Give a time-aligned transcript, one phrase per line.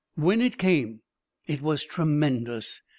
[0.15, 1.01] When it came,
[1.45, 2.81] it was tremendous.